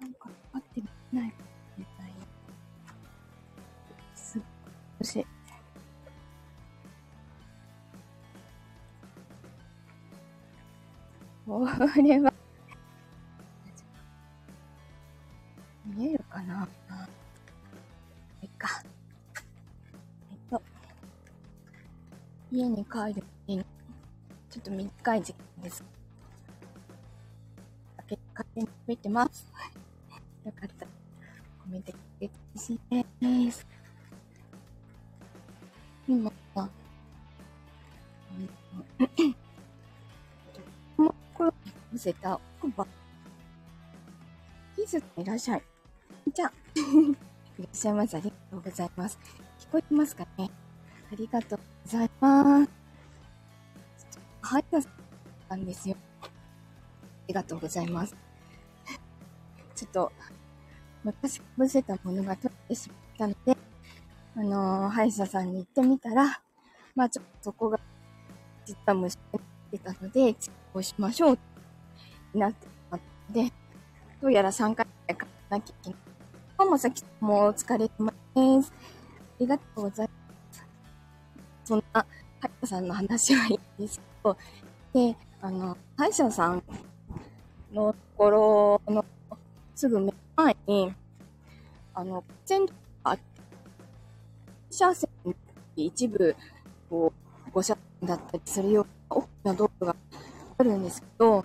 [0.00, 0.06] な。
[0.08, 1.36] んか、合ってないか。
[1.78, 2.12] もしれない。
[4.14, 5.26] すっごい、しい。
[11.46, 11.66] こ
[12.02, 12.32] れは、
[15.86, 16.42] 見えるか。
[16.42, 16.68] な
[18.42, 18.82] いいか。
[20.30, 20.62] えっと、
[22.52, 23.64] 家に帰る前に、
[24.50, 25.82] ちょっと短い時間です。
[27.96, 29.57] 酒勝手に食べてます。
[32.54, 33.66] 嬉しいです。
[36.06, 36.68] 今は、
[38.32, 41.50] うんもうこれ
[41.92, 42.86] 乗せた奥歯。
[44.76, 45.62] キズいらっしゃい。
[46.32, 46.52] じゃあ、
[47.58, 48.16] いらっしゃいます。
[48.16, 49.18] ありがとうございます。
[49.58, 50.50] 聞こえますかね
[51.12, 52.70] ありがとうございます。
[54.42, 54.64] はい、
[55.48, 55.96] なんですよ。
[56.22, 56.28] あ
[57.28, 58.16] りがとうございます。
[59.74, 60.12] ちょっと、
[61.08, 63.56] 昔かぶせたものが取れてしまったので、
[64.36, 66.42] あのー歯医者さんに行ってみたら、
[66.94, 67.80] まあちょっとそこが、
[68.66, 69.40] 実は虫が
[69.72, 71.38] 出たので、治療しましょう、
[72.34, 73.00] なってしまっ
[73.32, 73.52] たので、
[74.20, 75.98] どうやら3回くらいかなきゃいけない。
[76.58, 78.72] どうもさきもお疲れ様です。
[78.76, 80.12] ありがとうございま
[80.52, 80.66] す。
[81.64, 82.04] そんな、
[82.40, 84.36] 歯医者さんの話はいいんですけど、
[84.92, 86.62] で、あの、歯医者さん
[87.72, 89.02] のところの
[89.74, 90.94] すぐ目の前に、
[91.94, 92.72] あの、線路
[93.02, 93.22] があって、
[94.70, 95.10] 車線
[95.74, 96.36] 一部、
[96.88, 97.12] こ
[97.48, 99.96] う、5車線だったりするような大きな道路が
[100.58, 101.44] あるんですけど、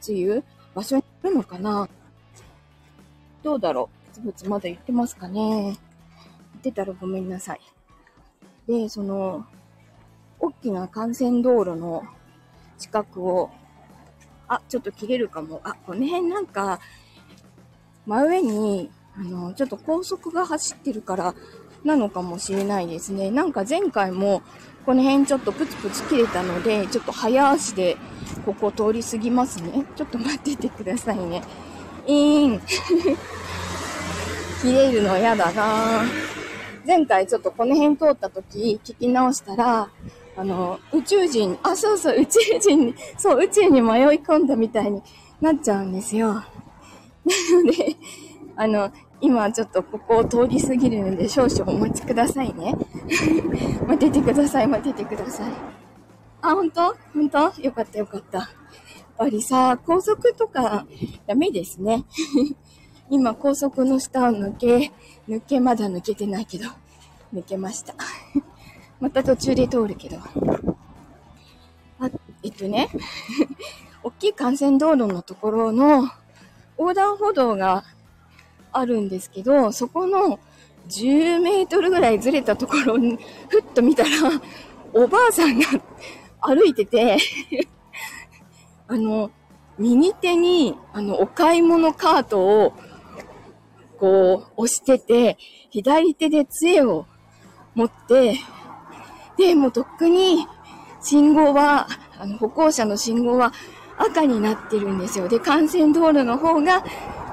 [0.00, 1.88] ついう場所にあるのかな。
[3.42, 4.14] どうだろう。
[4.14, 5.62] つぶつまだ言ってますかね。
[5.62, 5.76] 言っ
[6.62, 7.60] てたらごめんなさい。
[8.66, 9.46] で、その、
[10.38, 12.02] 大きな幹線道路の
[12.76, 13.48] 近くを、
[14.50, 15.60] あ、ちょっと切れるかも。
[15.62, 16.80] あ、この辺なんか、
[18.04, 21.34] 真上に、あの、ちょっと高速が走ってるから、
[21.84, 23.30] なのかもしれないですね。
[23.30, 24.42] なんか前回も、
[24.84, 27.96] この辺ちょっとプツプツ切れたので、ちょっと早足で、
[28.44, 29.86] ここ通り過ぎますね。
[29.94, 31.44] ちょっと待っててくださいね。
[32.08, 32.60] いーん。
[34.60, 36.02] 切れるの嫌だな
[36.84, 39.88] 前回ちょっとこの辺通った時、聞き直したら、
[40.40, 45.02] あの、宇宙人、あ、そうそう、宇宙人に、そう、宇宙に迷い込んだみたいに
[45.38, 46.32] なっちゃうんですよ。
[46.32, 47.94] なので、
[48.56, 48.90] あの、
[49.20, 52.74] 今ちょっとここを通り過ぎるので少々お待ちくださいね。
[53.86, 55.52] 待っててください、待っててください。
[56.40, 56.96] あ、本当？
[57.12, 57.52] 本当？
[57.60, 58.38] よかったよかった。
[58.38, 58.48] やっ
[59.18, 60.86] ぱりさ、高速とか
[61.26, 62.06] ダメですね。
[63.10, 64.90] 今高速の下を抜け、
[65.28, 66.64] 抜けまだ抜けてないけど、
[67.34, 67.94] 抜けました。
[69.00, 70.18] また途中で通るけど。
[71.98, 72.10] あ、
[72.42, 72.88] えっとね、
[74.04, 76.08] 大きい幹線道路のところの
[76.78, 77.84] 横断歩道が
[78.72, 80.38] あるんですけど、そこの
[80.88, 83.18] 10メートルぐらいずれたところに、
[83.48, 84.10] ふっと見たら、
[84.92, 85.66] おばあさんが
[86.40, 87.16] 歩いてて、
[88.88, 89.30] あの、
[89.78, 92.72] 右手に、あの、お買い物カートを、
[93.98, 95.38] こう、押してて、
[95.70, 97.06] 左手で杖を
[97.74, 98.38] 持って、
[99.40, 100.46] で、もうとっくに、
[101.00, 103.54] 信号は、あの、歩行者の信号は
[103.96, 105.28] 赤になってるんですよ。
[105.28, 106.84] で、幹線道路の方が、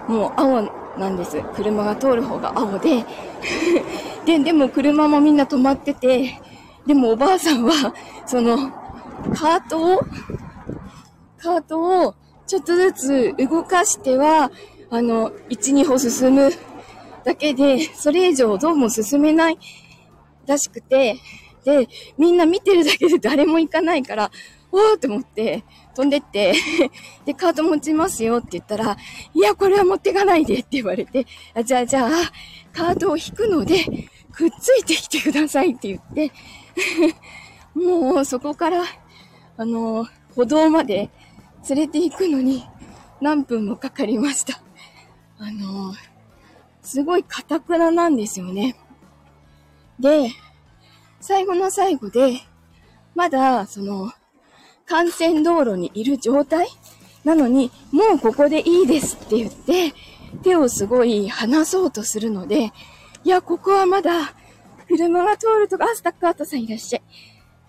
[0.07, 0.61] もう青
[0.97, 1.41] なんです。
[1.53, 3.05] 車が通る方が青で。
[4.25, 6.41] で、でも車もみんな止まってて、
[6.85, 7.93] でもおばあさんは、
[8.25, 8.71] その、
[9.35, 9.99] カートを、
[11.37, 12.15] カートを
[12.45, 14.49] ちょっとずつ動かしては、
[14.89, 16.51] あの、1、2歩進む
[17.25, 19.59] だけで、それ以上どうも進めない
[20.45, 21.17] らしくて、
[22.17, 24.31] みんな見てるだけで誰も行かないから、
[24.71, 25.63] おーって思って
[25.95, 26.53] 飛んでって、
[27.25, 28.97] で、カート持ちますよって言ったら、
[29.33, 32.09] いや、これは持ってかないでって言われて、あじゃあじゃあ、
[32.73, 33.83] カートを引くので、
[34.31, 36.31] くっついてきてくださいって言って、
[37.73, 38.83] もうそこから、
[39.57, 41.09] あの、歩道まで
[41.67, 42.63] 連れて行くのに
[43.19, 44.61] 何分もかかりました。
[45.39, 45.93] あの、
[46.81, 48.75] すごいカタクラなんですよね。
[49.99, 50.29] で、
[51.19, 52.41] 最後の最後で、
[53.15, 54.11] まだ、その、
[54.89, 56.67] 幹線道路にいる状態？
[57.23, 59.93] なのに、もうここでいいですって言って、
[60.43, 62.71] 手をすごい離そうとするので、
[63.23, 64.33] いや、ここはまだ、
[64.87, 67.01] 車が通るとこ、あ、スタッカートさんいらっしゃい。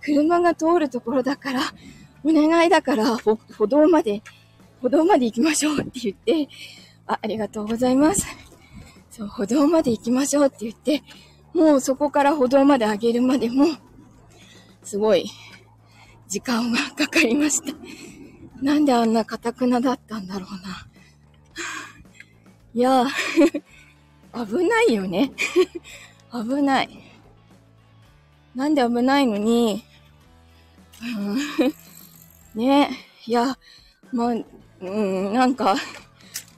[0.03, 1.61] 車が通るところだから、
[2.23, 4.23] お願いだから、歩歩道まで、
[4.81, 6.49] 歩道まで行きましょうって言って、
[7.07, 8.27] あ、ありがとうございます。
[9.11, 11.03] そう、歩道まで行きましょうって言って、
[11.55, 13.67] もうそこから歩道まで上げるまでも、
[14.83, 15.31] すごい、
[16.29, 17.77] 時間がかかりました。
[18.63, 20.87] なんであんなカタクナだったんだろうな。
[22.75, 23.07] いや、
[24.35, 25.33] 危ないよね。
[26.33, 26.89] 危ない。
[28.55, 29.85] なんで危ないのに、
[31.01, 31.75] うん
[32.55, 32.91] ね
[33.25, 33.57] いや、
[34.13, 34.35] まあ、
[34.81, 35.77] うん、なんか、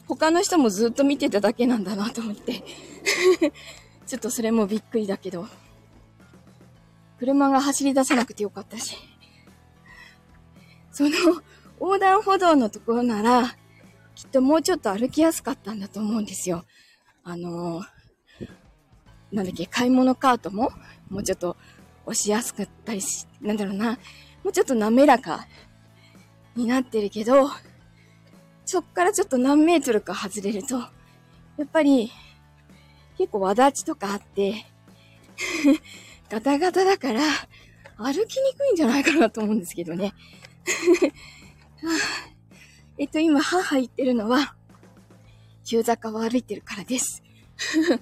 [0.08, 2.62] 他の人もずっと見てただけなんだなと思って
[4.10, 5.46] ちょっとそれもびっくりだけど。
[7.20, 8.96] 車が走り出さなくてよかったし。
[10.90, 11.10] その、
[11.78, 13.56] 横断歩道のところなら、
[14.16, 16.64] きっともうちょっと歩きやすかったんだと思うんですよ。
[17.22, 17.84] あの
[19.30, 20.72] なんだっけ、買い物カートも、
[21.08, 21.56] もうちょっと
[22.04, 23.92] 押しやすかったりし、なんだろうな、
[24.42, 25.46] もうちょっと滑らか
[26.56, 27.48] になってるけど、
[28.64, 30.90] そっからちょっと何メートルか外れると、や
[31.64, 32.10] っぱり、
[33.20, 34.64] 結構わだちとかあって、
[36.31, 37.20] ガタガタだから、
[37.99, 40.14] 歩きにくいんじゃないかなと思うんですけどね。
[42.96, 44.55] えっと、今、母言ってるのは、
[45.67, 47.22] 急坂を歩いてるからです。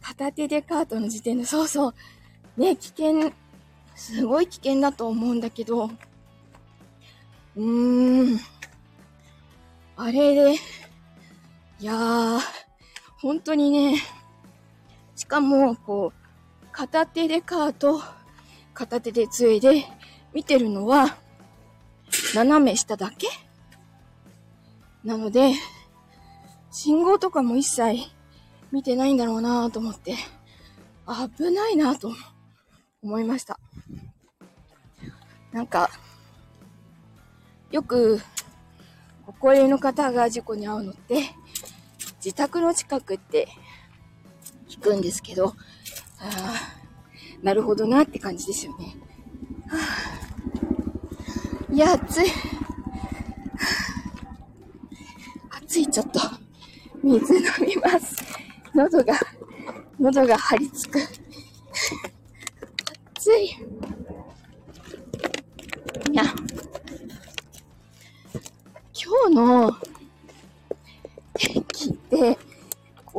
[0.00, 1.94] 片手でカートの時点で、そうそう。
[2.56, 3.32] ね、危険、
[3.96, 5.90] すごい危険だと思うんだけど、
[7.56, 8.40] うーん。
[9.96, 10.54] あれで、
[11.82, 12.38] いやー、
[13.20, 14.00] 本当にね、
[15.16, 18.00] しかも、こう、片手でカート、
[18.72, 19.84] 片手で杖で
[20.32, 21.16] 見てるのは、
[22.36, 23.26] 斜め下だけ？
[25.02, 25.54] なので、
[26.70, 28.08] 信号とかも一切
[28.70, 30.14] 見てないんだろうなと思って、
[31.36, 32.12] 危ないなと
[33.02, 33.58] 思いました。
[35.50, 35.90] なんか、
[37.72, 38.20] よく、
[39.26, 41.34] ご高齢の方が事故に遭うのって、
[42.24, 43.48] 自宅の近くって
[44.68, 45.54] 聞くんですけど、あ
[46.20, 46.54] あ
[47.42, 48.94] なるほどなって感じですよね。
[51.72, 52.26] いや、暑い。
[55.50, 56.20] 暑い、ちょっと。
[57.02, 58.14] 水飲みます。
[58.72, 59.18] 喉が、
[59.98, 61.00] 喉が張り付く。
[63.16, 63.46] 暑い。
[63.46, 63.50] い
[66.14, 66.22] や、
[68.94, 69.76] 今日の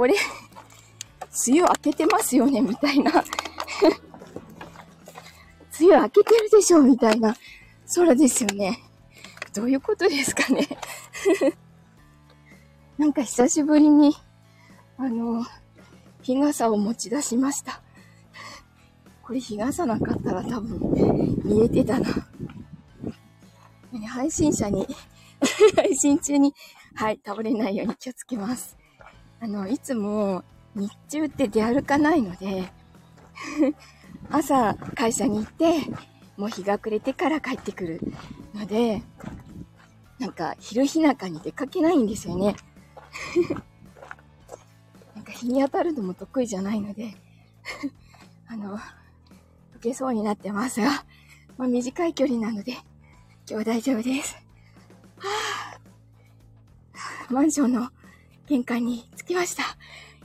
[0.03, 0.15] これ、
[1.47, 3.23] 梅雨明けてますよね、みたいな。
[5.79, 7.37] 梅雨明けてるでしょ、みたいな
[7.95, 8.79] 空ですよね。
[9.53, 10.67] どういうことですかね。
[12.99, 14.13] なんか久しぶりに、
[14.97, 15.45] あの、
[16.21, 17.81] 日傘を持ち出しました。
[19.21, 22.09] これ日傘なかったら多分見えてたな。
[24.09, 24.85] 配信者に
[25.77, 26.53] 配信中に、
[26.93, 28.82] はい、倒れないように気をつけます。
[29.43, 32.71] あの、いつも日中って出歩かないので
[34.31, 35.81] 朝会社に行って、
[36.37, 37.99] もう日が暮れてから帰ってくる
[38.53, 39.03] ので、
[40.17, 42.55] なんか昼日中に出かけないんですよね。
[45.13, 47.13] なんか日に当たるのも得意じゃないので
[48.47, 48.81] あの、溶
[49.81, 51.03] けそうになってますが、
[51.57, 52.81] まあ短い距離なので、今
[53.47, 54.35] 日は大丈夫です。
[55.17, 55.77] は
[57.27, 57.91] あ、マンションの
[58.47, 59.63] 玄関に着きました。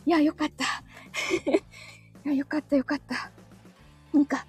[0.06, 0.64] いや、よかった。
[2.24, 3.30] いや、よかった、よかった。
[4.12, 4.46] なんか、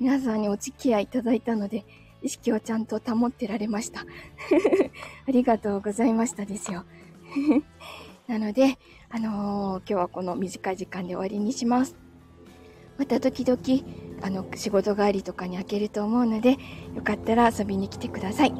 [0.00, 1.84] 皆さんにお付き合いいただいたので、
[2.22, 4.00] 意識をちゃんと保ってられました。
[5.28, 6.84] ありがとうございましたですよ。
[8.26, 8.78] なので、
[9.10, 11.96] あのー、今日はこの短い時間で終わりにします。
[12.98, 13.60] また時々、
[14.22, 16.58] あの、仕事帰りとかに開けると思うので、
[16.94, 18.54] よかったら遊びに来てください。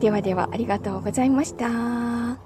[0.00, 2.43] ではでは、ありがとうございました。